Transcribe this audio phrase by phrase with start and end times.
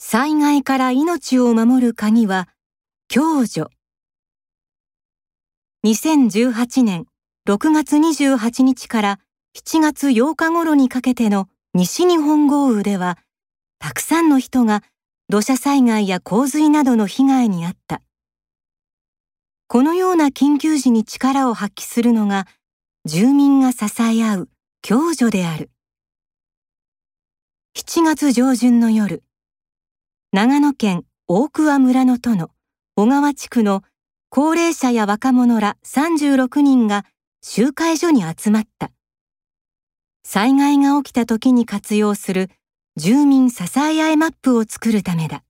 [0.00, 2.48] 災害から命を守る鍵は
[3.12, 3.66] 共助。
[5.84, 7.06] 2018年
[7.48, 9.20] 6月28日から
[9.56, 13.18] 7月8日頃にかけての西日本豪雨では
[13.80, 14.84] たくさんの人が
[15.28, 18.00] 土砂災害や洪水などの被害に遭った。
[19.66, 22.46] このような緊急時に力を発揮するのが
[23.04, 24.48] 住民が支え合う
[24.80, 25.70] 共助である。
[27.76, 29.24] 7月上旬の夜
[30.30, 32.50] 長野県大桑村の殿
[32.96, 33.82] 小川地区の
[34.28, 37.06] 高齢者や若者ら36人が
[37.42, 38.90] 集会所に集まった。
[40.24, 42.50] 災害が起きた時に活用する
[42.96, 45.44] 住民支え合いマップを作るためだ。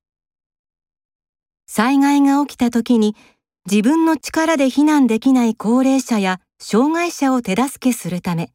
[1.66, 3.16] 災害が起きた時に
[3.68, 8.52] 自分の力で避難できない高齢者や障害者を手助けするため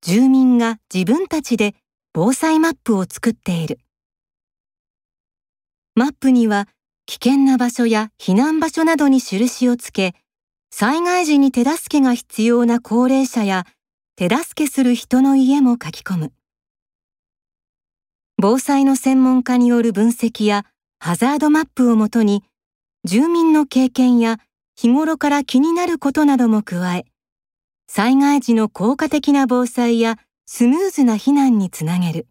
[0.00, 1.74] 住民が自分たちで
[2.14, 3.78] 防災マップを作っている。
[5.98, 6.68] マップには
[7.06, 10.14] 危険な場所や避難場所などに印をつけ
[10.70, 13.66] 災害時に手助けが必要な高齢者や
[14.14, 16.32] 手助けする人の家も書き込む。
[18.40, 20.66] 防災の専門家による分析や
[21.00, 22.44] ハザードマップをもとに
[23.02, 24.38] 住民の経験や
[24.76, 27.06] 日頃から気になることなども加え
[27.90, 32.28] 災害時の効果的な防災やスムーズな避難につなげる。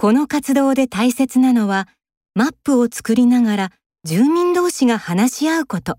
[0.00, 1.86] この活動で大切なのは
[2.34, 5.98] マップを作りながら住民同士が話し合うこと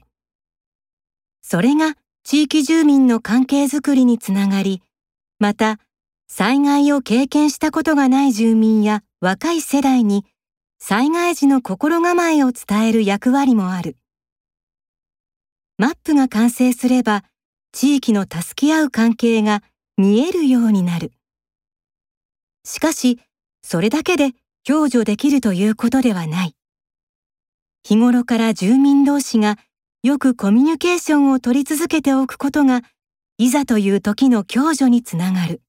[1.43, 1.93] それが
[2.23, 4.81] 地域住民の関係づくりにつながり
[5.37, 5.77] また
[6.27, 10.25] 災害を経験したことがない住民や若い世代に
[10.79, 13.97] 災害時の心構えを伝える役割もある。
[15.77, 17.23] マップが完成すれば
[17.71, 19.61] 地域の助け合う関係が
[19.95, 21.11] 見えるようになる。
[22.63, 23.19] しかし、
[23.63, 24.31] それだけで
[24.67, 26.55] 享受できるということではない。
[27.83, 29.57] 日頃から住民同士が
[30.03, 32.81] よくコミュニケーションを取り続けておくことが、
[33.37, 35.61] いざという時の共助につながる。